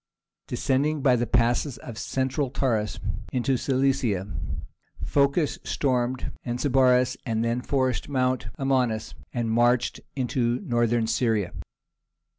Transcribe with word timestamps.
Descending 0.47 1.03
by 1.03 1.15
the 1.15 1.27
passes 1.27 1.77
of 1.77 1.93
the 1.93 1.99
Central 1.99 2.49
Taurus 2.49 2.99
into 3.31 3.55
Cilicia, 3.55 4.25
Phocas 5.03 5.59
stormed 5.63 6.31
Anazarbus, 6.43 7.17
and 7.23 7.45
then 7.45 7.61
forced 7.61 8.09
Mount 8.09 8.47
Amanus, 8.57 9.13
and 9.31 9.51
marched 9.51 9.99
into 10.15 10.59
Northern 10.61 11.05
Syria. 11.05 11.53